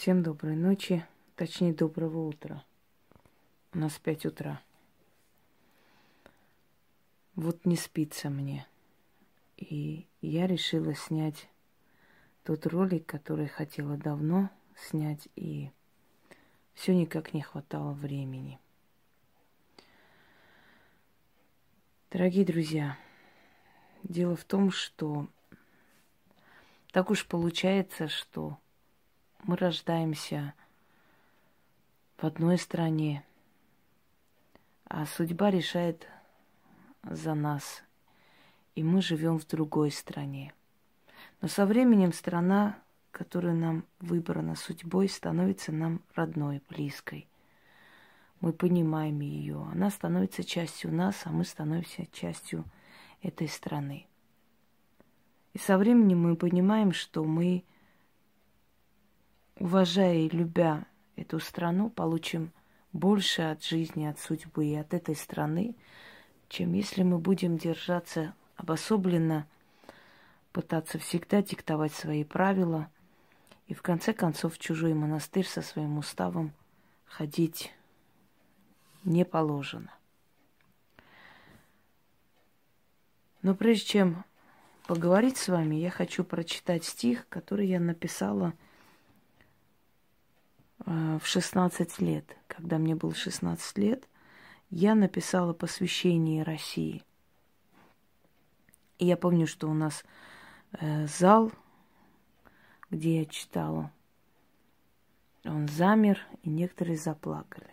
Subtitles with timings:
[0.00, 1.04] Всем доброй ночи,
[1.36, 2.64] точнее доброго утра.
[3.74, 4.62] У нас пять утра.
[7.34, 8.66] Вот не спится мне.
[9.58, 11.50] И я решила снять
[12.44, 15.70] тот ролик, который хотела давно снять, и
[16.72, 18.58] все никак не хватало времени.
[22.10, 22.96] Дорогие друзья,
[24.02, 25.28] дело в том, что
[26.90, 28.58] так уж получается, что
[29.44, 30.54] мы рождаемся
[32.18, 33.24] в одной стране,
[34.84, 36.06] а судьба решает
[37.02, 37.82] за нас,
[38.74, 40.52] и мы живем в другой стране.
[41.40, 42.78] Но со временем страна,
[43.10, 47.26] которая нам выбрана судьбой, становится нам родной, близкой.
[48.40, 49.66] Мы понимаем ее.
[49.72, 52.64] Она становится частью нас, а мы становимся частью
[53.22, 54.06] этой страны.
[55.52, 57.64] И со временем мы понимаем, что мы
[59.60, 62.52] уважая и любя эту страну, получим
[62.92, 65.76] больше от жизни, от судьбы и от этой страны,
[66.48, 69.46] чем если мы будем держаться обособленно,
[70.52, 72.88] пытаться всегда диктовать свои правила
[73.68, 76.52] и в конце концов в чужой монастырь со своим уставом
[77.04, 77.72] ходить
[79.04, 79.92] не положено.
[83.42, 84.24] Но прежде чем
[84.86, 88.54] поговорить с вами, я хочу прочитать стих, который я написала–
[90.86, 94.08] в 16 лет, когда мне было 16 лет,
[94.70, 97.02] я написала посвящение России.
[98.98, 100.04] И я помню, что у нас
[100.72, 101.52] э, зал,
[102.90, 103.92] где я читала,
[105.44, 107.70] он замер, и некоторые заплакали.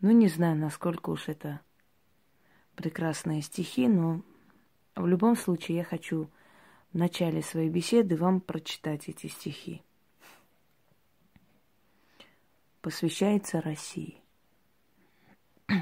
[0.00, 1.60] Ну, не знаю, насколько уж это
[2.74, 4.22] прекрасные стихи, но
[4.96, 6.28] в любом случае я хочу
[6.92, 9.82] в начале своей беседы вам прочитать эти стихи
[12.80, 14.22] посвящается России.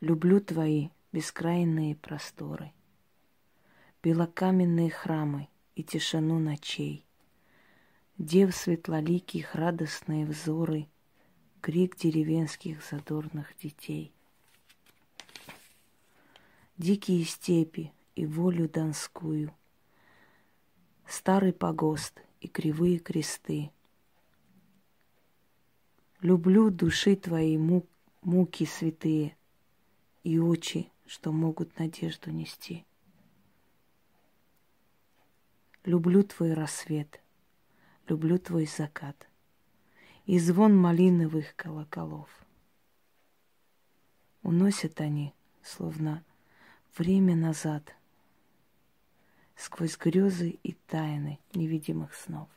[0.00, 2.72] Люблю твои бескрайные просторы,
[4.02, 7.04] Белокаменные храмы и тишину ночей,
[8.16, 10.88] Дев светлоликих радостные взоры,
[11.60, 14.12] Крик деревенских задорных детей.
[16.78, 19.54] Дикие степи и волю донскую,
[21.06, 23.70] Старый погост и кривые кресты—
[26.22, 27.18] Люблю души
[27.56, 27.88] мук,
[28.20, 29.38] муки святые
[30.22, 32.84] и очи, что могут надежду нести.
[35.82, 37.22] Люблю твой рассвет,
[38.06, 39.30] люблю твой закат
[40.26, 42.28] и звон малиновых колоколов.
[44.42, 45.32] Уносят они,
[45.62, 46.22] словно
[46.98, 47.96] время назад,
[49.56, 52.50] сквозь грезы и тайны невидимых снов.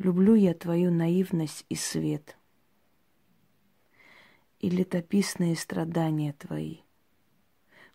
[0.00, 2.38] Люблю я твою наивность и свет,
[4.58, 6.78] И летописные страдания твои.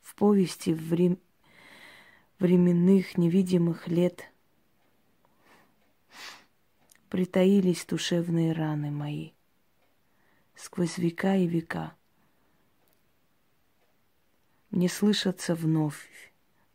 [0.01, 1.17] В повести врем...
[2.37, 4.31] временных невидимых лет
[7.09, 9.31] Притаились душевные раны мои
[10.53, 11.95] Сквозь века и века.
[14.69, 16.07] Мне слышатся вновь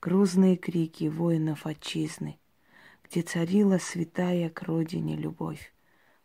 [0.01, 2.37] Грузные крики воинов отчизны—
[3.11, 5.75] где царила святая к родине любовь,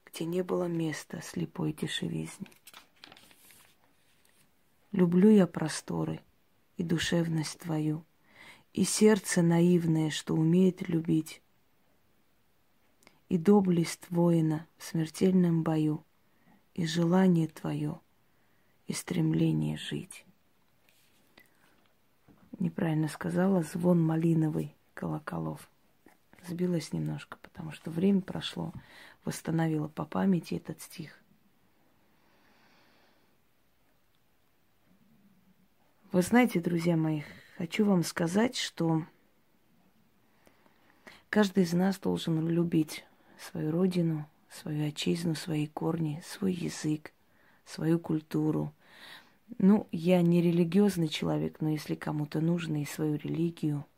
[0.06, 2.48] где не было места слепой дешевизни.
[4.92, 6.22] Люблю я просторы
[6.78, 8.06] и душевность твою,
[8.74, 11.42] и сердце наивное, что умеет любить,
[13.30, 16.06] и доблесть воина в смертельном бою,
[16.76, 18.00] и желание твое,
[18.86, 20.24] и стремление жить.
[22.60, 25.68] Неправильно сказала, звон малиновый колоколов–
[26.48, 28.74] сбилась немножко, потому что время прошло,
[29.24, 31.20] восстановила по памяти этот стих.
[36.12, 37.24] Вы знаете, друзья мои,
[37.58, 39.06] хочу вам сказать, что
[41.30, 43.06] каждый из нас должен любить
[43.38, 47.12] свою родину, свою отчизну, свои корни, свой язык,
[47.66, 48.74] свою культуру.
[49.58, 53.86] Ну, я не религиозный человек, но если кому-то нужно и свою религию–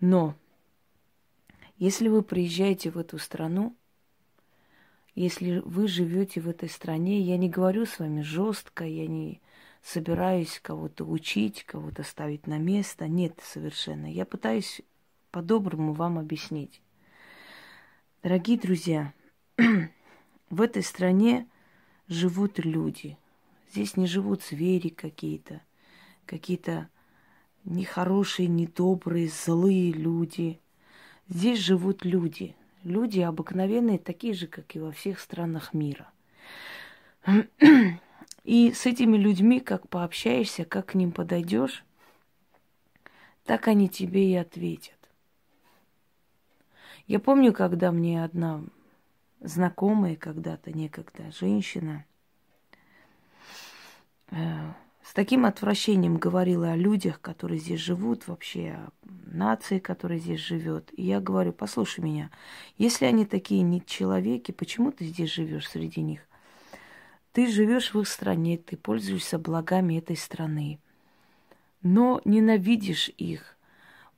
[0.00, 0.34] но
[1.76, 3.76] если вы приезжаете в эту страну,
[5.14, 9.40] если вы живете в этой стране, я не говорю с вами жестко, я не
[9.82, 13.06] собираюсь кого-то учить, кого-то ставить на место.
[13.06, 14.10] Нет, совершенно.
[14.10, 14.80] Я пытаюсь
[15.30, 16.80] по-доброму вам объяснить.
[18.22, 19.12] Дорогие друзья,
[20.50, 21.46] в этой стране
[22.08, 23.18] живут люди.
[23.70, 25.60] Здесь не живут звери какие-то,
[26.24, 26.88] какие-то
[27.64, 30.60] нехорошие, недобрые, злые люди.
[31.28, 32.54] Здесь живут люди.
[32.82, 36.08] Люди обыкновенные, такие же, как и во всех странах мира.
[38.44, 41.82] И с этими людьми, как пообщаешься, как к ним подойдешь,
[43.44, 44.98] так они тебе и ответят.
[47.06, 48.62] Я помню, когда мне одна
[49.40, 52.04] знакомая когда-то, некогда женщина,
[54.30, 54.72] э,
[55.04, 58.90] с таким отвращением говорила о людях, которые здесь живут, вообще о
[59.26, 60.88] нации, которая здесь живет.
[60.96, 62.30] И я говорю, послушай меня,
[62.78, 66.20] если они такие не человеки, почему ты здесь живешь среди них?
[67.32, 70.78] Ты живешь в их стране, ты пользуешься благами этой страны,
[71.82, 73.58] но ненавидишь их.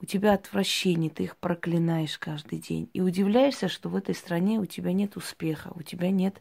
[0.01, 2.91] У тебя отвращение, ты их проклинаешь каждый день.
[2.93, 6.41] И удивляешься, что в этой стране у тебя нет успеха, у тебя нет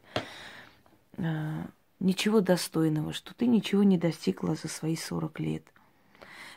[1.18, 1.64] э,
[2.00, 5.64] ничего достойного, что ты ничего не достигла за свои 40 лет.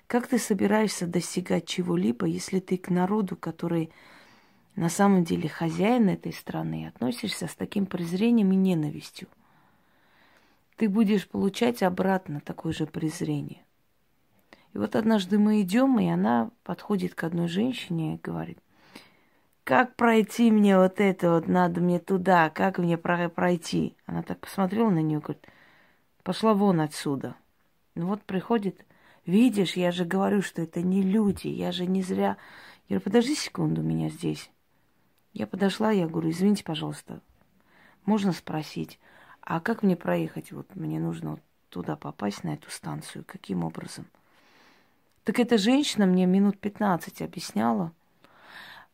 [0.07, 3.91] Как ты собираешься достигать чего-либо, если ты к народу, который
[4.75, 9.29] на самом деле хозяин этой страны, относишься с таким презрением и ненавистью?
[10.77, 13.63] Ты будешь получать обратно такое же презрение.
[14.73, 18.59] И вот однажды мы идем, и она подходит к одной женщине и говорит,
[19.69, 23.95] как пройти мне вот это вот, надо мне туда, как мне пройти?
[24.07, 25.47] Она так посмотрела на нее, говорит,
[26.23, 27.37] пошла вон отсюда.
[27.95, 28.87] Ну вот приходит,
[29.27, 32.39] видишь, я же говорю, что это не люди, я же не зря.
[32.89, 34.51] Я говорю, подожди секунду, меня здесь.
[35.35, 37.21] Я подошла, я говорю, извините, пожалуйста,
[38.07, 38.99] можно спросить,
[39.43, 40.51] а как мне проехать?
[40.51, 43.23] Вот мне нужно вот туда попасть, на эту станцию.
[43.27, 44.07] Каким образом?
[45.25, 47.93] Так эта женщина мне минут 15 объясняла,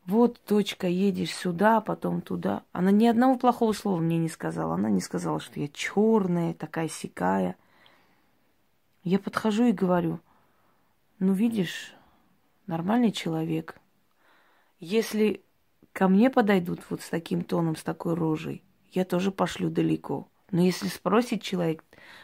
[0.07, 2.63] вот, дочка, едешь сюда, потом туда.
[2.73, 4.75] Она ни одного плохого слова мне не сказала.
[4.75, 7.57] Она не сказала, что я черная, такая сикая.
[9.03, 10.21] Я подхожу и говорю,
[11.19, 11.95] ну, видишь,
[12.67, 13.81] нормальный человек.
[14.79, 15.43] Если
[15.93, 18.63] ко мне подойдут вот с таким тоном, с такой рожей,
[18.93, 20.29] я тоже пошлю далеко.
[20.51, 21.83] Но если спросит человек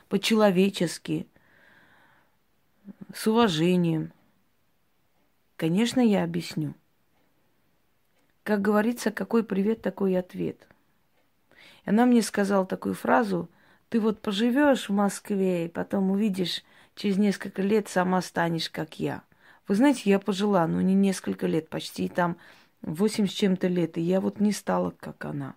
[0.09, 1.27] по-человечески,
[3.15, 4.12] с уважением,
[5.56, 6.75] конечно, я объясню.
[8.50, 10.67] Как говорится, какой привет, такой ответ.
[11.85, 13.49] И она мне сказала такую фразу,
[13.91, 16.64] ты вот поживешь в Москве, и потом увидишь,
[16.97, 19.23] через несколько лет сама станешь, как я.
[19.69, 22.38] Вы знаете, я пожила, ну не несколько лет, почти там
[22.82, 25.55] восемь с чем-то лет, и я вот не стала, как она.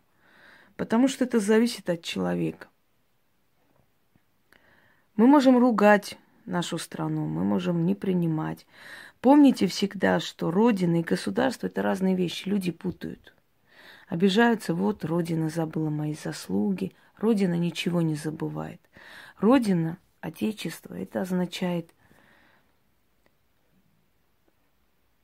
[0.75, 2.67] Потому что это зависит от человека.
[5.15, 8.65] Мы можем ругать нашу страну, мы можем не принимать.
[9.21, 12.49] Помните всегда, что Родина и государство– это разные вещи.
[12.49, 13.33] Люди путают.
[14.07, 16.93] Обижаются, вот Родина забыла мои заслуги.
[17.17, 18.81] Родина ничего не забывает.
[19.39, 21.93] Родина, Отечество– это означает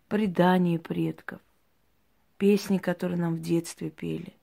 [0.09, 1.39] предание предков,
[2.37, 4.33] песни, которые нам в детстве пели.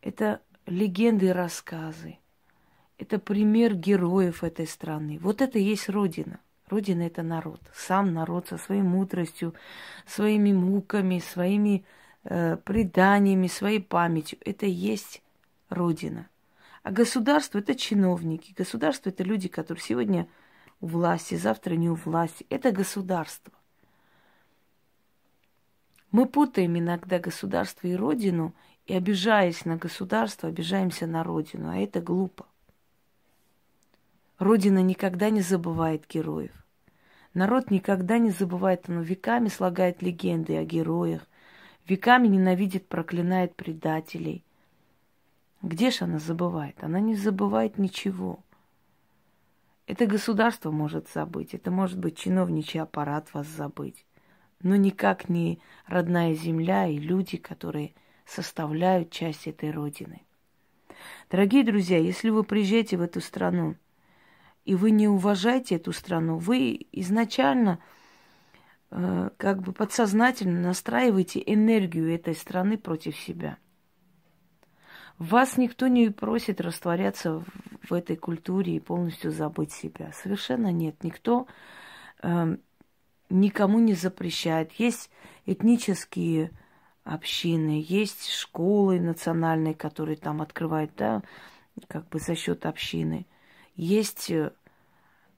[0.00, 2.18] Это легенды и рассказы.
[2.98, 5.18] Это пример героев этой страны.
[5.22, 6.40] Вот это и есть Родина.
[6.68, 7.60] Родина это народ.
[7.72, 9.54] Сам народ со своей мудростью,
[10.04, 11.84] своими муками, своими
[12.24, 14.38] э, преданиями, своей памятью.
[14.44, 15.22] Это и есть
[15.70, 16.28] Родина.
[16.82, 18.52] А государство это чиновники.
[18.56, 20.28] Государство это люди, которые сегодня
[20.80, 22.46] у власти, завтра не у власти.
[22.50, 23.52] Это государство.
[26.10, 28.54] Мы путаем иногда государство и родину,
[28.86, 32.47] и обижаясь на государство, обижаемся на родину, а это глупо.
[34.38, 36.52] Родина никогда не забывает героев.
[37.34, 41.26] Народ никогда не забывает, он веками слагает легенды о героях,
[41.86, 44.44] веками ненавидит, проклинает предателей.
[45.60, 46.76] Где же она забывает?
[46.82, 48.38] Она не забывает ничего.
[49.86, 54.04] Это государство может забыть, это может быть чиновничий аппарат вас забыть,
[54.62, 60.22] но никак не родная земля и люди, которые составляют часть этой родины.
[61.30, 63.76] Дорогие друзья, если вы приезжаете в эту страну,
[64.64, 67.78] и вы не уважаете эту страну, вы изначально
[68.90, 73.58] э, как бы подсознательно настраиваете энергию этой страны против себя.
[75.18, 77.44] Вас никто не просит растворяться
[77.88, 80.12] в этой культуре и полностью забыть себя.
[80.12, 81.02] Совершенно нет.
[81.02, 81.48] Никто
[82.22, 82.56] э,
[83.28, 84.72] никому не запрещает.
[84.74, 85.10] Есть
[85.44, 86.52] этнические
[87.04, 91.22] общины, есть школы национальные, которые там открывают, да,
[91.88, 93.26] как бы за счет общины.
[93.78, 94.50] Есть э,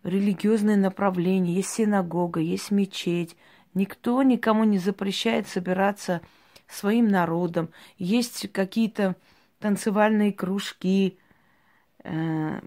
[0.02, 3.36] религиозное направление, есть синагога, есть мечеть.
[3.74, 6.22] Никто никому не запрещает собираться
[6.66, 7.68] своим народом.
[7.98, 9.14] Есть какие-то
[9.58, 11.18] танцевальные кружки,
[12.02, 12.60] э,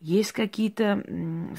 [0.00, 1.04] есть какие-то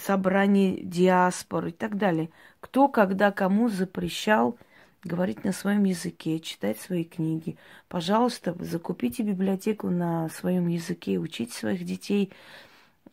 [0.02, 2.32] собрания диаспор и так далее.
[2.60, 4.58] Кто когда кому запрещал
[5.04, 7.58] говорить на своем языке, читать свои книги.
[7.90, 12.34] Пожалуйста, закупите библиотеку на своем языке, учите своих детей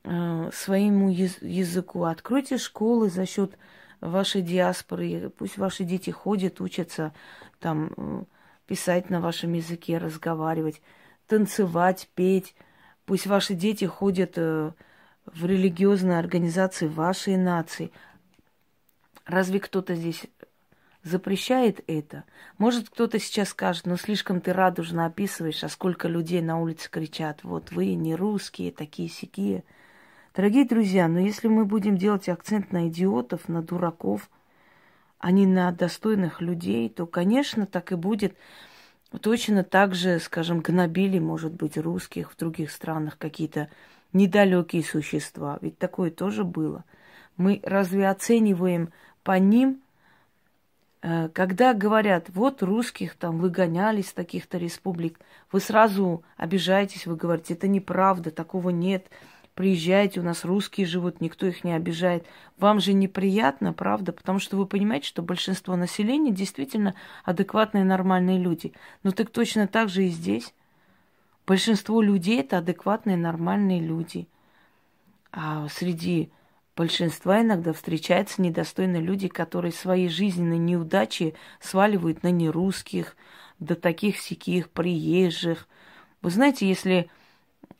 [0.02, 3.56] своему языку, откройте школы за счет
[4.00, 7.12] вашей диаспоры, пусть ваши дети ходят, учатся
[7.58, 8.24] там э,
[8.66, 10.80] писать на вашем языке, разговаривать,
[11.26, 12.54] танцевать, петь.
[13.04, 14.72] Пусть ваши дети ходят э,
[15.26, 17.92] в религиозные организации вашей нации.
[19.26, 20.26] Разве кто-то здесь
[21.02, 22.24] запрещает это?
[22.58, 27.44] Может, кто-то сейчас скажет, ну слишком ты радужно описываешь, а сколько людей на улице кричат,
[27.44, 29.62] вот вы не русские, такие сякие.
[30.32, 34.30] Дорогие друзья, но если мы будем делать акцент на идиотов, на дураков,
[35.18, 38.36] а не на достойных людей, то, конечно, так и будет.
[39.20, 43.70] Точно так же, скажем, гнобили, может быть, русских в других странах какие-то
[44.12, 45.58] недалекие существа.
[45.62, 46.84] Ведь такое тоже было.
[47.36, 48.90] Мы разве оцениваем
[49.24, 49.82] по ним,
[51.02, 55.18] э, когда говорят, вот русских там выгоняли с таких-то республик,
[55.50, 59.08] вы сразу обижаетесь, вы говорите, это неправда, такого нет
[59.60, 62.24] приезжайте, у нас русские живут, никто их не обижает.
[62.56, 64.10] Вам же неприятно, правда?
[64.10, 68.72] Потому что вы понимаете, что большинство населения действительно адекватные, нормальные люди.
[69.02, 70.54] Но так точно так же и здесь.
[71.46, 74.28] Большинство людей это адекватные, нормальные люди.
[75.30, 76.30] А среди
[76.74, 83.14] большинства иногда встречаются недостойные люди, которые свои жизненные неудачи сваливают на нерусских,
[83.58, 85.68] до таких сяких приезжих.
[86.22, 87.10] Вы знаете, если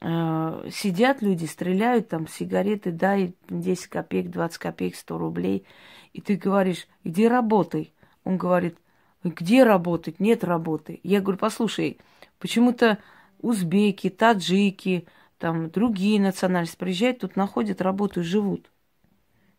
[0.03, 5.67] сидят люди, стреляют там сигареты, дай 10 копеек, 20 копеек, 100 рублей,
[6.13, 7.93] и ты говоришь, иди работай.
[8.25, 8.79] Он говорит,
[9.23, 10.19] где работать?
[10.19, 11.01] Нет работы.
[11.03, 11.99] Я говорю, послушай,
[12.39, 12.99] почему-то
[13.41, 15.07] узбеки, таджики,
[15.39, 18.71] там другие национальности приезжают, тут находят работу и живут.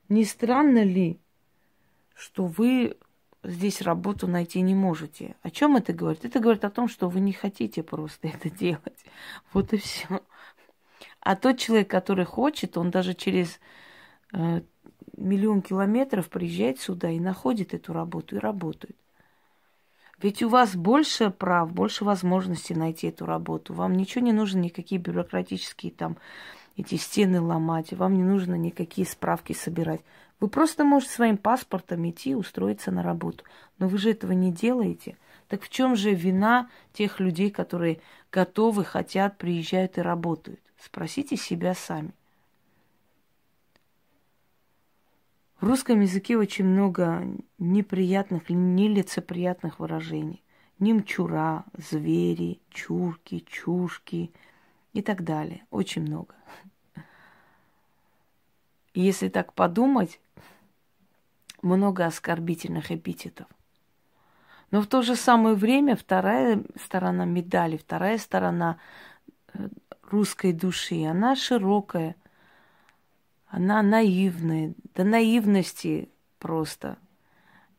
[0.10, 1.20] Не странно ли,
[2.16, 2.98] что вы
[3.44, 5.36] здесь работу найти не можете.
[5.42, 6.26] О чем это говорит?
[6.26, 9.06] Это говорит о том, что вы не хотите просто это делать.
[9.54, 10.22] Вот и все.
[11.20, 13.60] А тот человек, который хочет, он даже через
[14.34, 14.62] э,
[15.18, 18.96] миллион километров приезжает сюда и находит эту работу и работает.
[20.22, 23.74] Ведь у вас больше прав, больше возможностей найти эту работу.
[23.74, 26.18] Вам ничего не нужно, никакие бюрократические там
[26.78, 30.02] эти стены ломать, вам не нужно никакие справки собирать.
[30.42, 33.46] Вы просто можете своим паспортом идти устроиться на работу.
[33.78, 35.16] Но вы же этого не делаете.
[35.48, 40.60] Так в чем же вина тех людей, которые готовы, хотят, приезжают и работают?
[40.80, 42.12] Спросите себя сами.
[45.60, 47.24] В русском языке очень много
[47.60, 50.44] неприятных, нелицеприятных выражений.
[50.80, 54.32] Немчура, звери, чурки, чушки
[54.94, 55.64] и так далее.
[55.70, 56.34] Очень много.
[58.94, 60.20] И если так подумать,
[61.62, 63.48] много оскорбительных эпитетов.
[64.72, 68.78] Но в то же самое время вторая сторона медали, вторая сторона
[69.54, 69.68] э,
[70.04, 72.16] русской души, она широкая,
[73.48, 76.98] она наивная, до наивности просто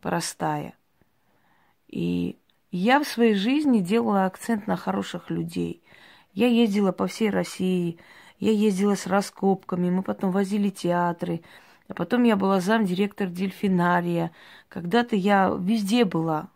[0.03, 0.75] простая.
[1.89, 2.39] И
[2.71, 5.83] я в своей жизни делала акцент на хороших людей.
[6.35, 7.99] Я ездила по всей России,
[8.39, 11.43] я ездила с раскопками, мы потом возили театры,
[11.93, 14.31] а потом я была замдиректор дельфинария.
[14.71, 16.49] Когда-то я везде была.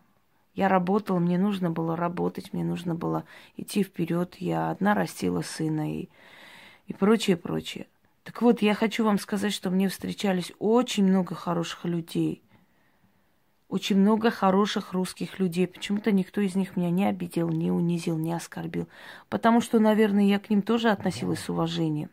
[0.55, 3.23] Я работала, мне нужно было работать, мне нужно было
[3.55, 4.33] идти вперед.
[4.39, 6.09] Я одна растила сына и,
[6.87, 7.85] и прочее, прочее.
[8.23, 12.41] Так вот, я хочу вам сказать, что мне встречались очень много хороших людей.
[13.69, 15.67] Очень много хороших русских людей.
[15.67, 18.87] Почему-то никто из них меня не обидел, не унизил, не оскорбил.
[19.29, 22.09] Потому что, наверное, я к ним тоже относилась с уважением.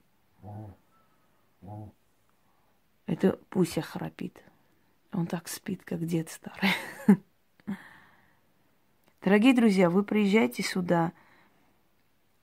[3.06, 4.42] Это Пуся храпит.
[5.12, 6.70] Он так спит, как дед старый.
[9.23, 11.12] Дорогие друзья, вы приезжайте сюда.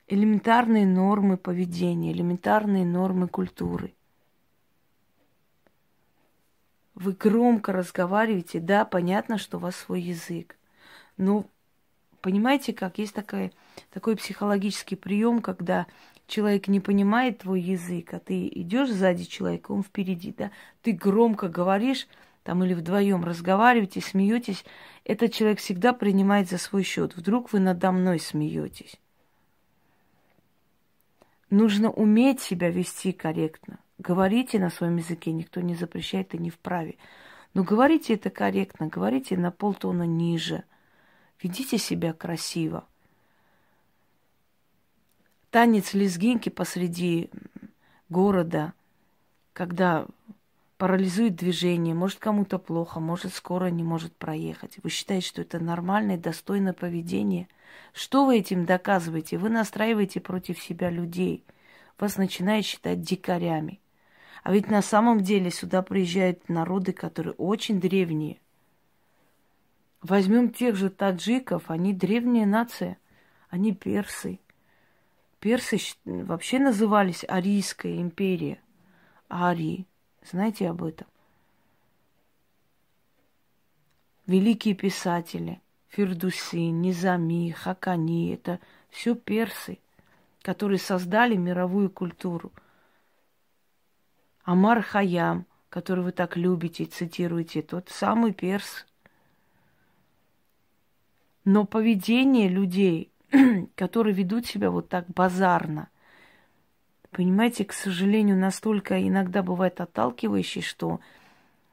[0.07, 3.93] Элементарные нормы поведения, элементарные нормы культуры.
[6.95, 10.57] Вы громко разговариваете, да, понятно, что у вас свой язык.
[11.17, 11.45] Но
[12.21, 13.53] понимаете, как есть такой,
[13.91, 15.87] такой психологический прием, когда
[16.31, 21.50] человек не понимает твой язык, а ты идешь сзади человека, он впереди, да, ты громко
[21.50, 22.07] говоришь,
[22.43, 24.65] там или вдвоем разговариваете, смеетесь,
[25.03, 27.15] этот человек всегда принимает за свой счет.
[27.15, 29.00] Вдруг вы надо мной смеетесь.
[31.51, 33.77] Нужно уметь себя вести корректно.
[34.00, 36.95] Говорите на своем языке, никто не запрещает и не вправе.
[37.53, 40.63] Но говорите это корректно, говорите на полтона ниже.
[41.41, 42.85] Ведите себя красиво
[45.51, 47.29] танец лезгинки посреди
[48.10, 48.74] города
[49.53, 50.05] когда
[50.77, 54.77] парализует движение, может кому-то плохо, может скоро не может проехать.
[54.81, 57.48] Вы считаете, что это нормальное, достойное поведение?
[57.93, 59.38] Что вы этим доказываете?
[59.38, 61.43] Вы настраиваете против себя людей.
[62.00, 63.79] Вас начинают считать дикарями.
[64.43, 68.39] А ведь на самом деле сюда приезжают народы, которые очень древние.
[70.01, 72.98] Возьмем тех же таджиков, они древняя нация,
[73.50, 74.39] они персы.
[75.41, 78.62] Персы вообще назывались Арийская империя.
[79.27, 79.88] Арии.
[80.24, 81.07] Знаете об этом?
[84.27, 88.60] Великие писатели Фирдуси, Низами, Хакани– это
[88.91, 89.79] все персы,
[90.43, 92.51] которые создали мировую культуру.
[94.43, 98.86] Амар Хаям, который вы так любите и цитируете, тот самый перс.
[101.45, 103.10] Но поведение людей,
[103.75, 105.89] которые ведут себя вот так базарно–
[107.11, 111.01] Понимаете, к сожалению, настолько иногда бывает отталкивающий, что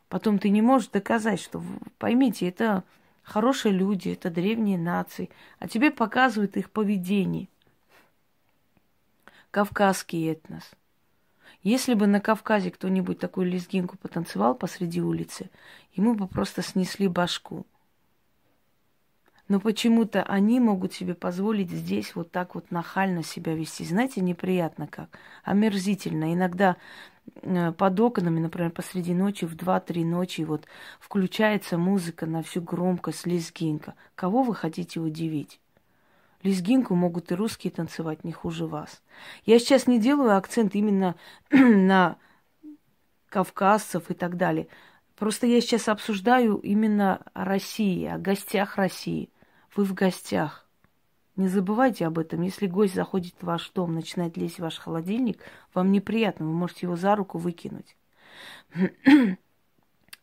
[0.09, 1.63] потом ты не можешь доказать, что,
[1.99, 2.83] поймите, это
[3.23, 7.49] хорошие люди, это древние нации, а тебе показывают их поведение.
[9.53, 10.69] Кавказский этнос.
[11.63, 15.51] Если бы на Кавказе кто-нибудь такую лезгинку потанцевал посреди улицы,
[15.93, 17.65] ему бы просто снесли башку–
[19.49, 23.85] но почему-то они могут себе позволить здесь вот так вот нахально себя вести.
[23.85, 26.35] Знаете, неприятно как, омерзительно.
[26.35, 26.77] Иногда
[27.43, 30.67] э, под окнами, например, посреди ночи, в 2-3 ночи, вот
[31.01, 33.95] включается музыка на всю громкость, лезгинка.
[34.15, 35.61] Кого вы хотите удивить?
[36.43, 39.03] Лезгинку могут и русские танцевать не хуже вас.
[39.45, 41.17] Я сейчас не делаю акцент именно
[41.51, 42.17] на
[43.31, 44.69] кавказцев и так далее.
[45.17, 49.31] Просто я сейчас обсуждаю именно о России, о гостях России–
[49.75, 50.69] вы в гостях.
[51.39, 52.43] Не забывайте об этом.
[52.43, 55.41] Если гость заходит в ваш дом, начинает лезть в ваш холодильник,
[55.73, 57.97] вам неприятно, вы можете его за руку выкинуть.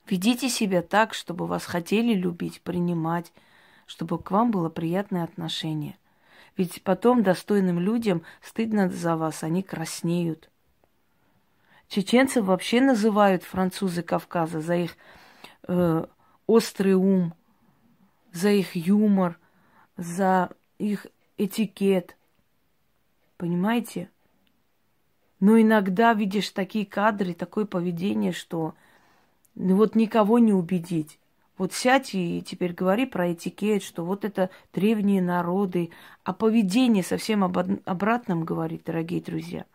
[0.10, 3.32] Ведите себя так, чтобы вас хотели любить, принимать,
[3.86, 5.98] чтобы к вам было приятное отношение.
[6.58, 10.50] Ведь потом достойным людям стыдно за вас, они краснеют.
[11.88, 14.98] Чеченцев вообще называют французы Кавказа за их
[15.69, 16.06] э,
[16.46, 17.34] острый ум,
[18.34, 19.39] за их юмор–
[19.97, 22.17] за их этикет.
[23.38, 24.10] Понимаете?
[25.39, 28.73] Но иногда видишь такие кадры, такое поведение, что
[29.55, 31.19] ну вот никого не убедить.
[31.58, 35.91] Вот сядь и теперь говори про этикет, что вот это древние народы,
[36.23, 39.65] а поведение совсем об обратном говорит, дорогие друзья.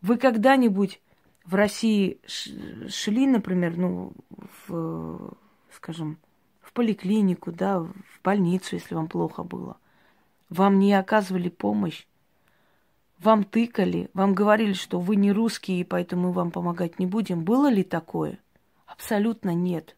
[0.00, 1.02] Вы когда-нибудь
[1.44, 4.12] в России шли, например, ну,
[4.66, 5.34] в,
[5.72, 6.18] скажем,
[6.70, 9.76] в поликлинику, да, в больницу, если вам плохо было.
[10.48, 12.06] Вам не оказывали помощь.
[13.18, 17.42] Вам тыкали, вам говорили, что вы не русские, и поэтому мы вам помогать не будем.
[17.42, 18.38] Было ли такое?
[18.86, 19.96] Абсолютно нет.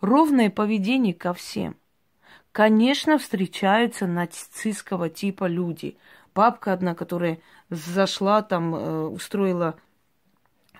[0.00, 1.76] Ровное поведение ко всем.
[2.50, 5.98] Конечно, встречаются нацистского типа люди.
[6.34, 9.76] Бабка одна, которая зашла там, э, устроила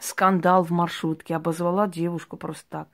[0.01, 2.89] скандал в маршрутке, обозвала девушку просто так.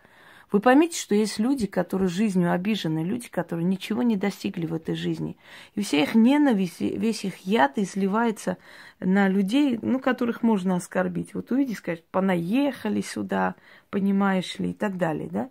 [0.53, 4.95] Вы поймите, что есть люди, которые жизнью обижены, люди, которые ничего не достигли в этой
[4.95, 5.37] жизни.
[5.75, 8.57] И вся их ненависть, весь их яд изливается
[9.01, 11.35] на людей, ну, которых можно оскорбить.
[11.35, 13.57] Вот увидеть, сказать, понаехали сюда,
[13.91, 15.51] понимаешь ли, и так далее, да?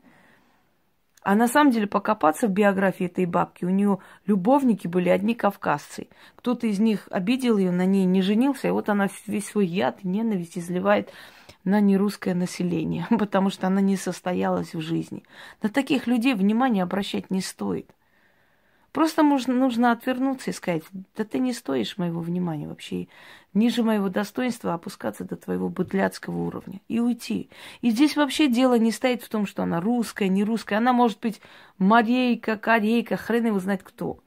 [1.25, 6.07] А на самом деле покопаться в биографии этой бабки, у нее любовники были одни кавказцы.
[6.35, 10.03] Кто-то из них обидел ее, на ней не женился, и вот она весь свой яд
[10.03, 11.11] ненависть изливает
[11.65, 15.23] на нерусское население, потому что она не состоялась в жизни.
[15.61, 17.91] На таких людей внимание обращать не стоит.
[18.95, 20.83] Просто нужно, нужно отвернуться и сказать,
[21.17, 23.09] да ты не стоишь моего внимания вообще.
[23.53, 27.49] Ниже моего достоинства опускаться до твоего быдляцкого уровня и уйти.
[27.81, 30.77] И здесь вообще дело не стоит в том, что она русская, не русская.
[30.77, 31.41] Она может быть
[31.77, 34.19] морейка, корейка, хрен его знать кто.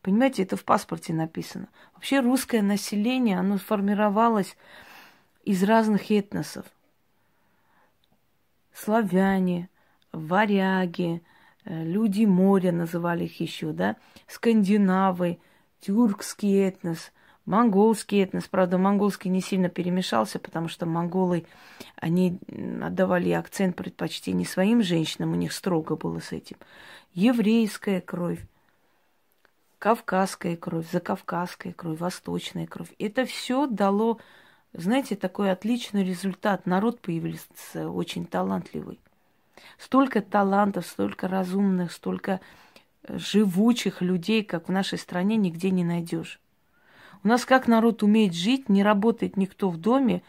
[0.00, 1.68] Понимаете, это в паспорте написано.
[1.92, 4.56] Вообще русское население, оно сформировалось
[5.44, 6.66] из разных этносов.
[8.72, 9.68] Славяне,
[10.12, 11.22] варяги,
[11.64, 15.38] э, люди моря называли их еще, да, скандинавы,
[15.80, 17.12] тюркский этнос,
[17.46, 18.44] монгольский этнос.
[18.48, 21.46] Правда, монгольский не сильно перемешался, потому что монголы,
[21.96, 22.38] они
[22.82, 26.56] отдавали акцент предпочтений своим женщинам, у них строго было с этим.
[27.12, 28.40] Еврейская кровь,
[29.78, 32.92] кавказская кровь, закавказская кровь, восточная кровь.
[32.98, 34.18] Это все дало
[34.74, 36.66] знаете, такой отличный результат.
[36.66, 38.98] Народ появился очень талантливый.
[39.78, 42.40] Столько талантов, столько разумных, столько
[43.04, 46.40] э, живучих людей, как в нашей стране, нигде не найдешь.
[47.22, 50.22] У нас как народ умеет жить, не работает никто в доме,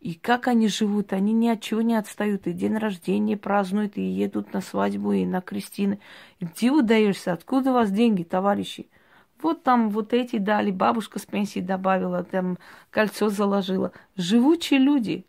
[0.00, 2.46] и как они живут, они ни от чего не отстают.
[2.46, 5.98] И день рождения празднуют, и едут на свадьбу, и на крестины.
[6.38, 7.32] И где удаешься?
[7.32, 8.88] Откуда у вас деньги, товарищи?
[9.42, 12.58] Вот там вот эти дали, бабушка с пенсии добавила, там
[12.90, 13.92] кольцо заложила.
[14.16, 15.26] Живучие люди.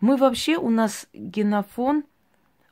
[0.00, 2.04] Мы вообще, у нас генофон,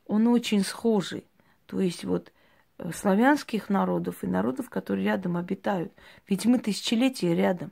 [0.05, 1.25] он очень схожий.
[1.65, 2.31] То есть вот
[2.77, 5.91] э, славянских народов и народов, которые рядом обитают.
[6.27, 7.71] Ведь мы тысячелетия рядом.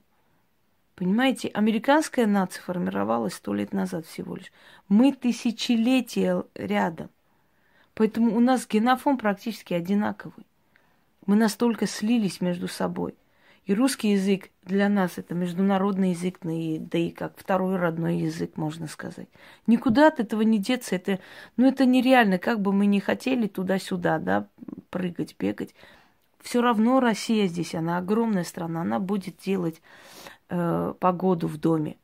[0.96, 4.52] Понимаете, американская нация формировалась сто лет назад всего лишь.
[4.88, 7.10] Мы тысячелетия рядом.
[7.94, 10.46] Поэтому у нас генофон практически одинаковый.
[11.32, 13.16] Мы настолько слились между собой.
[13.64, 18.86] И русский язык для нас это международный язык, да и как второй родной язык, можно
[18.86, 19.30] сказать.
[19.66, 20.94] Никуда от этого не деться.
[20.94, 21.22] Это,
[21.56, 22.38] ну, это нереально.
[22.38, 24.50] Как бы мы ни хотели туда-сюда, да,
[24.90, 25.74] прыгать, бегать.
[26.42, 29.82] Все равно Россия здесь, она огромная страна, она будет делать
[30.50, 31.96] э, погоду в доме.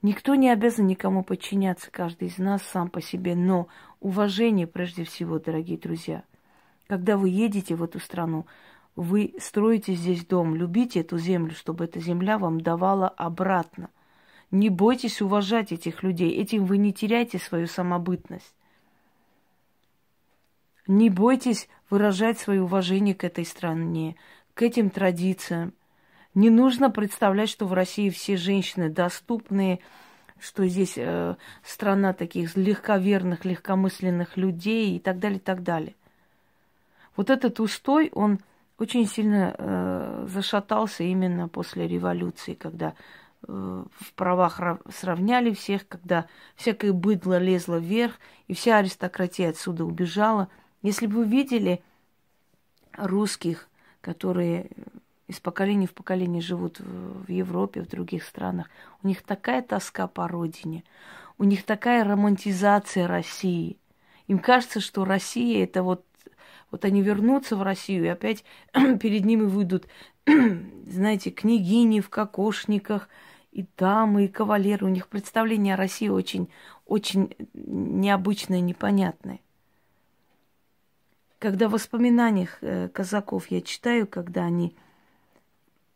[0.00, 3.68] Никто не обязан никому подчиняться, каждый из нас сам по себе, но
[4.00, 6.22] уважение прежде всего, дорогие друзья–
[6.86, 8.46] когда вы едете в эту страну,
[8.96, 13.90] вы строите здесь дом, любите эту землю, чтобы эта земля вам давала обратно.
[14.50, 18.54] Не бойтесь уважать этих людей, этим вы не теряете свою самобытность.
[20.86, 24.16] Не бойтесь выражать свое уважение к этой стране,
[24.52, 25.72] к этим традициям.
[26.34, 29.80] Не нужно представлять, что в России все женщины доступные,
[30.38, 35.94] что здесь э, страна таких легковерных, легкомысленных людей и так далее, и так далее.
[37.16, 38.40] Вот этот устой, он
[38.78, 42.94] очень сильно э, зашатался именно после революции, когда
[43.46, 44.60] э, в правах
[44.92, 50.48] сравняли всех, когда всякое быдло лезло вверх, и вся аристократия отсюда убежала.
[50.82, 51.82] Если бы вы видели
[52.96, 53.68] русских,
[54.00, 54.68] которые
[55.28, 58.68] из поколения в поколение живут в Европе, в других странах,
[59.02, 60.84] у них такая тоска по родине,
[61.38, 63.78] у них такая романтизация России.
[64.26, 66.04] Им кажется, что Россия это вот
[66.74, 69.86] вот они вернутся в Россию, и опять перед ними выйдут,
[70.26, 73.08] знаете, княгини в кокошниках,
[73.52, 74.86] и дамы, и кавалеры.
[74.86, 76.48] У них представление о России очень,
[76.84, 79.38] очень необычное, непонятное.
[81.38, 84.74] Когда в воспоминаниях э, казаков я читаю, когда они,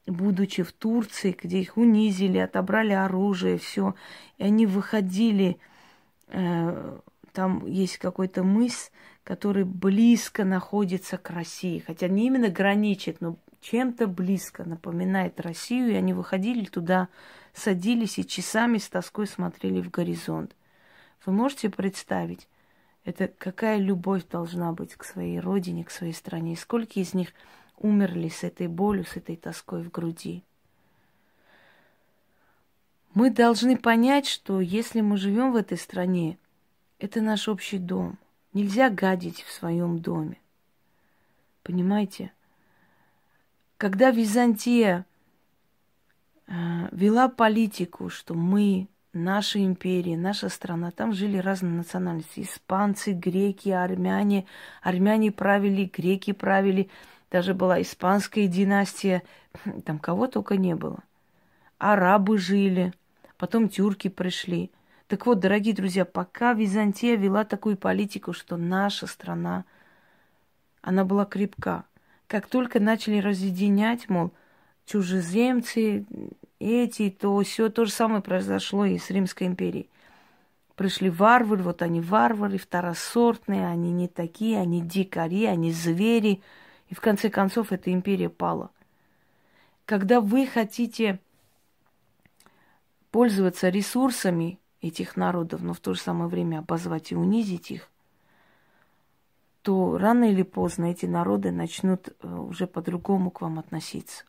[0.07, 3.97] будучи в Турции, где их унизили, отобрали оружие, все,
[4.37, 5.59] и они выходили,
[6.29, 6.99] э,
[7.33, 8.93] там есть какой-то мыс,
[9.29, 15.97] который близко находится к России, хотя не именно граничит, но чем-то близко напоминает Россию, и
[15.97, 17.09] они выходили туда,
[17.53, 20.57] садились и часами с тоской смотрели в горизонт.
[21.27, 22.49] Вы можете представить,
[23.05, 27.35] это какая любовь должна быть к своей родине, к своей стране, и сколько из них
[27.77, 30.43] умерли с этой болью, с этой тоской в груди.
[33.13, 36.39] Мы должны понять, что если мы живем в этой стране,
[36.99, 38.17] это наш общий дом–
[38.59, 40.41] Нельзя гадить в своем доме.
[41.63, 42.33] Понимаете?
[43.77, 45.07] Когда Византия
[46.49, 46.53] э,
[46.91, 52.41] вела политику, что мы, наша империя, наша страна, там жили разные национальности.
[52.41, 54.45] Испанцы, греки, армяне.
[54.83, 56.91] Армяне правили, греки правили.
[57.31, 59.23] Даже была испанская династия.
[59.85, 60.99] Там кого только не было.
[61.79, 62.93] Арабы жили.
[63.37, 64.73] Потом тюрки пришли.
[65.09, 69.65] Так вот, дорогие друзья, пока Византия вела такую политику, что наша страна,
[70.83, 71.85] она была крепка.
[72.27, 74.33] Как только начали разъединять, мол,
[74.85, 76.05] чужеземцы,
[76.59, 79.89] эти, то все то же самое произошло и с Римской империей.
[80.77, 86.43] Пришли варвары, вот они варвары, второсортные, они не такие, они дикари, они звери.
[86.91, 88.71] И в конце концов эта империя пала.
[89.87, 91.19] Когда вы хотите
[93.11, 97.91] пользоваться ресурсами этих народов, но в то же самое время обозвать и унизить их,
[99.63, 104.25] то рано или поздно эти народы начнут э, уже по-другому к вам относиться.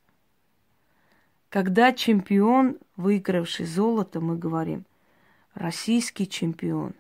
[1.49, 4.85] Когда чемпион, выигравший золото, мы говорим,
[5.53, 6.93] российский чемпион.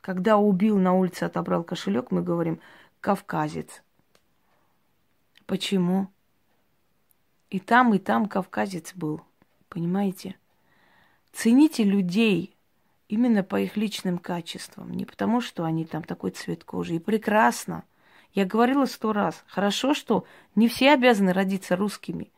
[0.00, 2.60] Когда убил на улице, отобрал кошелек, мы говорим,
[3.00, 3.82] кавказец.
[5.46, 6.08] Почему?
[7.50, 9.22] И там, и там кавказец был.
[9.68, 10.36] Понимаете?
[11.32, 12.53] Цените людей,
[13.14, 16.96] именно по их личным качествам, не потому, что они там такой цвет кожи.
[16.96, 17.84] И прекрасно.
[18.32, 19.44] Я говорила сто раз.
[19.46, 20.24] Хорошо, что
[20.56, 22.32] не все обязаны родиться русскими.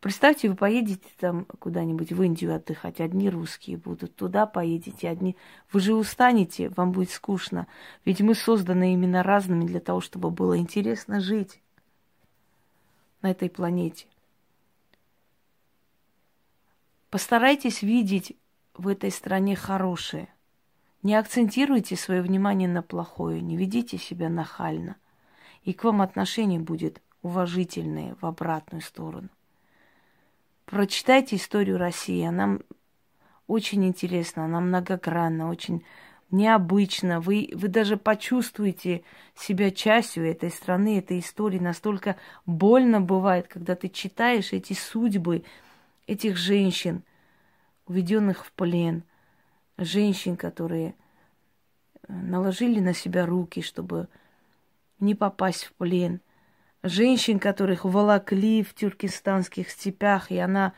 [0.00, 5.36] Представьте, вы поедете там куда-нибудь в Индию отдыхать, одни русские будут, туда поедете, одни.
[5.72, 7.66] Вы же устанете, вам будет скучно.
[8.04, 11.60] Ведь мы созданы именно разными для того, чтобы было интересно жить.
[13.20, 14.06] на этой планете.
[17.10, 18.34] Постарайтесь видеть
[18.82, 20.28] в этой стране хорошее.
[21.02, 24.96] Не акцентируйте свое внимание на плохое, не ведите себя нахально.
[25.62, 29.28] И к вам отношение будет уважительное в обратную сторону.
[30.64, 32.58] Прочитайте историю России, она
[33.46, 35.84] очень интересна, она многогранна, очень
[36.32, 37.20] необычно.
[37.20, 39.04] Вы, вы даже почувствуете
[39.36, 41.60] себя частью этой страны, этой истории.
[41.60, 42.16] Настолько
[42.46, 45.44] больно бывает, когда ты читаешь эти судьбы
[46.08, 47.04] этих женщин,
[47.86, 49.04] уведенных в плен,
[49.78, 50.94] женщин, которые
[52.08, 54.08] э, наложили на себя руки, чтобы
[55.00, 56.20] не попасть в плен,
[56.82, 60.74] женщин, которых волокли в тюркистанских степях, и она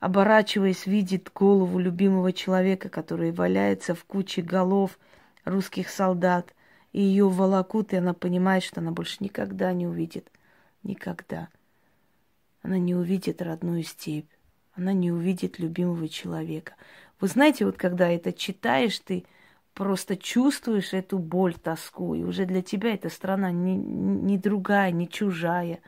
[0.00, 4.98] оборачиваясь, видит голову любимого человека, который валяется в куче голов
[5.44, 6.54] русских солдат,
[6.92, 10.30] и ее волокут, и она понимает, что она больше никогда не увидит.
[10.82, 11.48] Никогда.
[12.62, 14.30] Она не увидит родную степь.
[14.78, 16.74] Она не увидит любимого человека.
[17.20, 19.24] Вы знаете, вот когда это читаешь, ты
[19.74, 25.08] просто чувствуешь эту боль, тоску, и уже для тебя эта страна не, не другая, не
[25.08, 25.80] чужая.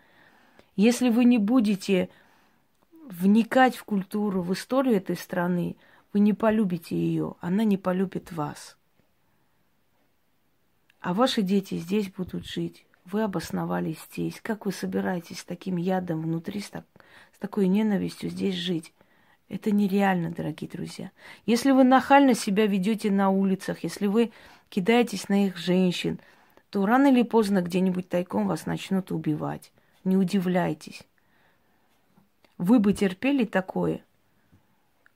[0.74, 2.08] Если вы не будете
[3.08, 5.76] вникать в культуру, в историю этой страны,
[6.12, 8.76] вы не полюбите ее, она не полюбит вас.
[10.98, 12.84] А ваши дети здесь будут жить.
[13.10, 14.40] Вы обосновались здесь.
[14.40, 16.84] Как вы собираетесь с таким ядом внутри, с, так,
[17.34, 18.92] с такой ненавистью здесь жить?
[19.48, 21.10] Это нереально, дорогие друзья.
[21.44, 24.30] Если вы нахально себя ведете на улицах, если вы
[24.68, 26.20] кидаетесь на их женщин,
[26.70, 29.72] то рано или поздно где-нибудь тайком вас начнут убивать.
[30.04, 31.02] Не удивляйтесь.
[32.58, 34.04] Вы бы терпели такое?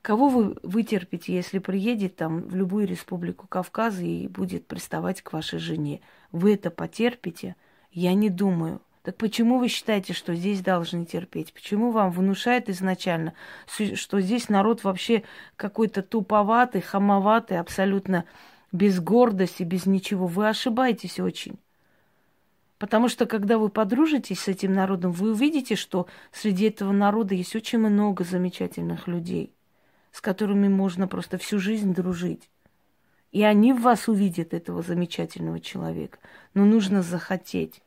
[0.02, 5.60] Кого вы вытерпите, если приедет там в любую республику Кавказа и будет приставать к вашей
[5.60, 6.00] жене?
[6.32, 7.54] Вы это потерпите?
[7.94, 8.82] Я не думаю.
[9.02, 11.52] Так почему вы считаете, что здесь должны терпеть?
[11.52, 13.34] Почему вам внушают изначально,
[13.68, 15.22] что здесь народ вообще
[15.56, 18.24] какой-то туповатый, хамоватый, абсолютно
[18.72, 20.26] без гордости, без ничего?
[20.26, 21.56] Вы ошибаетесь очень.
[22.78, 27.54] Потому что, когда вы подружитесь с этим народом, вы увидите, что среди этого народа есть
[27.54, 29.54] очень много замечательных людей,
[30.10, 32.50] с которыми можно просто всю жизнь дружить.
[33.34, 36.20] И они в вас увидят этого замечательного человека.
[36.54, 37.82] Но нужно захотеть.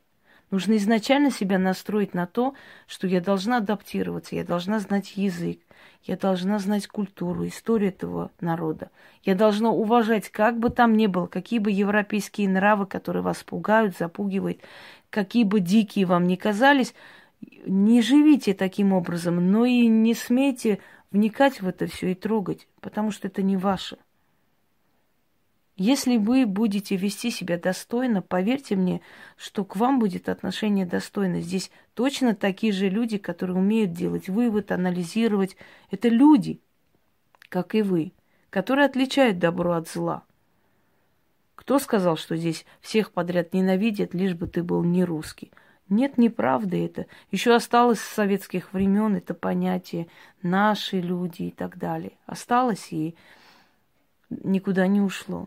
[0.50, 2.52] Нужно изначально себя настроить на то,
[2.86, 5.58] что я должна адаптироваться, я должна знать язык,
[6.04, 8.90] я должна знать культуру, историю этого народа.
[9.22, 13.96] Я должна уважать, как бы там ни было, какие бы европейские нравы, которые вас пугают,
[13.96, 14.60] запугивают,
[15.08, 16.92] какие бы дикие вам ни казались,
[17.64, 20.80] не живите таким образом, но и не смейте
[21.10, 23.96] вникать в это все и трогать, потому что это не ваше.
[25.80, 29.00] Если вы будете вести себя достойно, поверьте мне,
[29.36, 31.40] что к вам будет отношение достойно.
[31.40, 35.56] Здесь точно такие же люди, которые умеют делать вывод, анализировать.
[35.92, 36.60] Это люди,
[37.48, 38.12] как и вы,
[38.50, 40.24] которые отличают добро от зла.
[41.54, 45.52] Кто сказал, что здесь всех подряд ненавидят, лишь бы ты был не русский?
[45.88, 47.06] Нет, неправда это.
[47.30, 50.08] Еще осталось с советских времен это понятие
[50.42, 52.18] наши люди и так далее.
[52.26, 53.14] Осталось и
[54.28, 55.46] никуда не ушло.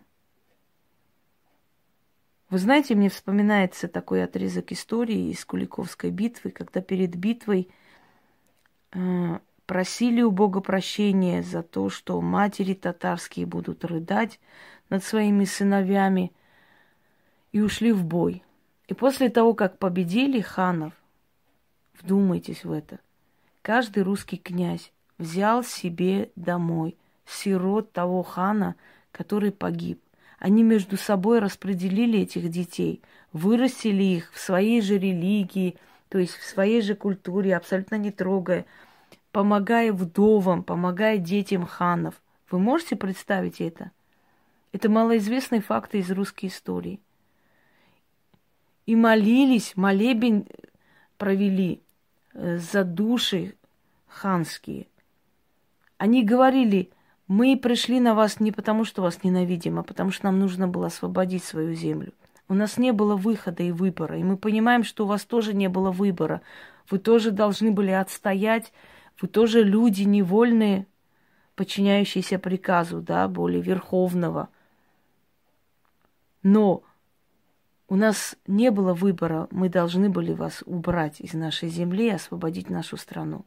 [2.52, 7.70] Вы знаете, мне вспоминается такой отрезок истории из Куликовской битвы, когда перед битвой
[8.92, 14.38] э, просили у Бога прощения за то, что матери татарские будут рыдать
[14.90, 16.34] над своими сыновьями
[17.54, 18.44] и ушли в бой.
[18.90, 20.92] И после того, как победили ханов,
[21.94, 23.00] вдумайтесь в это,
[23.62, 28.76] каждый русский князь взял себе домой сирот того хана,
[29.14, 30.02] который погиб.
[30.42, 35.78] Они между собой распределили этих детей, вырастили их в своей же религии,
[36.10, 38.66] то есть в своей же культуре, абсолютно не трогая,
[39.32, 42.20] помогая вдовам, помогая детям ханов.
[42.50, 43.92] Вы можете представить это?
[44.72, 47.00] Это малоизвестные факты из русской истории.
[48.88, 50.48] И молились, молебень
[51.20, 51.84] провели
[52.34, 53.54] э, за души
[54.08, 54.88] ханские.
[56.00, 56.90] Они говорили–
[57.32, 60.88] мы пришли на вас не потому, что вас ненавидим, а потому что нам нужно было
[60.88, 62.12] освободить свою землю.
[62.50, 65.70] У нас не было выхода и выбора, и мы понимаем, что у вас тоже не
[65.70, 66.42] было выбора.
[66.90, 68.74] Вы тоже должны были отстоять,
[69.22, 70.88] вы тоже люди невольные,
[71.56, 74.50] подчиняющиеся приказу, да, более верховного.
[76.44, 76.84] Но
[77.88, 82.70] у нас не было выбора, мы должны были вас убрать из нашей земли и освободить
[82.70, 83.46] нашу страну.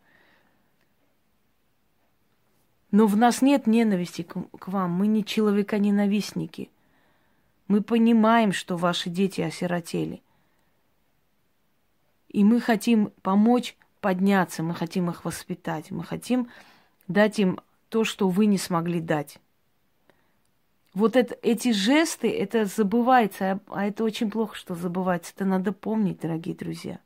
[2.94, 4.92] Но в нас нет ненависти к, вам.
[4.92, 6.70] Мы не человека-ненавистники.
[7.66, 10.22] Мы понимаем, что ваши дети осиротели.
[12.28, 16.48] И мы хотим помочь подняться, мы хотим их воспитать, мы хотим
[17.08, 19.40] дать им то, что вы не смогли дать.
[20.94, 25.32] Вот это, эти жесты, это забывается, а, а это очень плохо, что забывается.
[25.34, 27.00] Это надо помнить, дорогие друзья.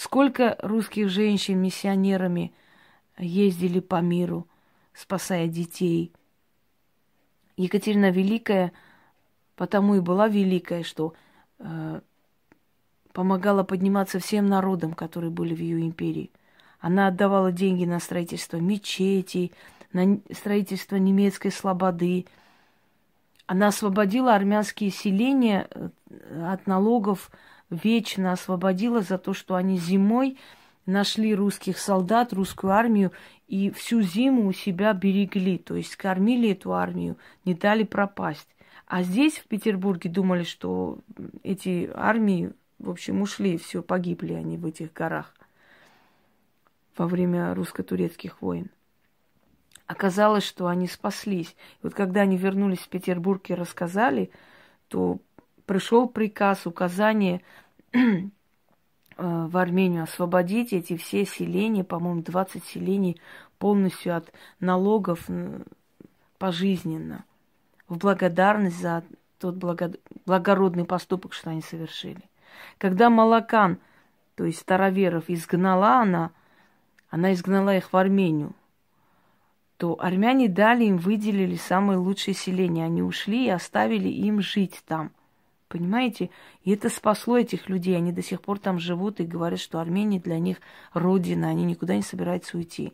[0.00, 2.54] Сколько русских женщин миссионерами
[3.18, 4.46] ездили по миру,
[4.94, 6.10] спасая детей.
[7.58, 8.72] Екатерина Великая
[9.56, 11.12] потому и была великая, что
[11.58, 12.00] э,
[13.12, 16.30] помогала подниматься всем народам, которые были в ее империи.
[16.78, 19.52] Она отдавала деньги на строительство мечетей,
[19.92, 22.24] на строительство немецкой слободы.
[23.44, 25.90] Она освободила армянские селения э,
[26.50, 27.30] от налогов
[27.70, 30.36] вечно освободила за то, что они зимой
[30.86, 33.12] нашли русских солдат, русскую армию
[33.46, 38.48] и всю зиму у себя берегли, то есть кормили эту армию, не дали пропасть.
[38.86, 40.98] А здесь, в Петербурге, думали, что
[41.44, 45.34] эти армии, в общем, ушли, все, погибли они в этих горах
[46.96, 48.68] во время русско-турецких войн.
[49.86, 51.56] Оказалось, что они спаслись.
[51.82, 54.30] Вот когда они вернулись в Петербург и рассказали,
[54.88, 55.18] то
[55.70, 57.42] пришел приказ, указание
[57.92, 58.00] э,
[59.16, 63.20] в Армению освободить эти все селения, по-моему, 20 селений
[63.60, 65.28] полностью от налогов
[66.38, 67.24] пожизненно,
[67.86, 69.04] в благодарность за
[69.38, 69.54] тот
[70.26, 72.28] благородный поступок, что они совершили.
[72.78, 73.78] Когда Малакан,
[74.34, 76.32] то есть староверов, изгнала она,
[77.10, 78.56] она изгнала их в Армению,
[79.76, 82.86] то армяне дали им, выделили самые лучшие селения.
[82.86, 85.12] Они ушли и оставили им жить там–
[85.70, 86.30] Понимаете?
[86.64, 87.96] И это спасло этих людей.
[87.96, 90.56] Они до сих пор там живут и говорят, что Армения для них
[90.92, 91.48] родина.
[91.48, 92.92] Они никуда не собираются уйти.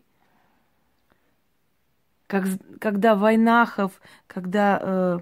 [2.27, 2.45] Как,
[2.79, 5.19] когда войнахов, когда э,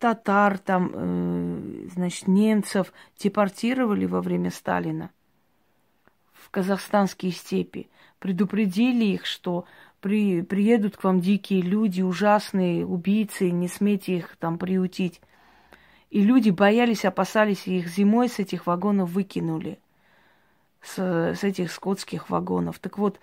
[0.00, 5.10] татар, там, э, значит, немцев депортировали во время Сталина
[6.32, 9.66] в казахстанские степи, предупредили их, что
[10.00, 15.20] при, приедут к вам дикие люди, ужасные убийцы, не смейте их там приутить.
[16.14, 19.80] И люди боялись, опасались, и их зимой с этих вагонов выкинули.
[20.80, 22.78] С, с этих скотских вагонов.
[22.78, 23.18] Так вот,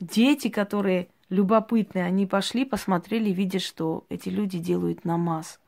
[0.00, 5.60] дети, которые любопытные, они пошли, посмотрели, видят, что эти люди делают намаз.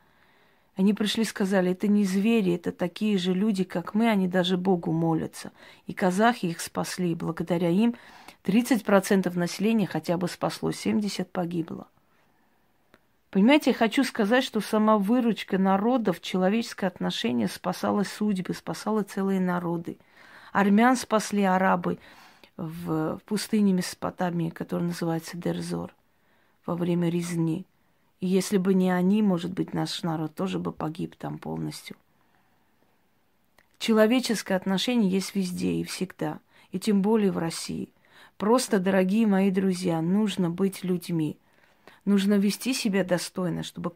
[0.74, 4.90] Они пришли, сказали, это не звери, это такие же люди, как мы, они даже Богу
[4.90, 5.52] молятся.
[5.86, 7.14] И казахи их спасли.
[7.14, 7.94] Благодаря им
[8.42, 11.86] 30% населения хотя бы спасло, 70% погибло.
[13.30, 19.98] Понимаете, я хочу сказать, что сама выручка народов, человеческое отношение спасало судьбы, спасало целые народы.
[20.52, 21.98] Армян спасли арабы
[22.56, 25.94] в пустыне Месопотамии, которая называется Дерзор,
[26.64, 27.66] во время резни.
[28.20, 31.96] И если бы не они, может быть, наш народ тоже бы погиб там полностью.
[33.78, 36.40] Человеческое отношение есть везде и всегда,
[36.72, 37.90] и тем более в России.
[38.38, 41.36] Просто, дорогие мои друзья, нужно быть людьми–
[42.08, 43.90] Нужно вести себя достойно, чтобы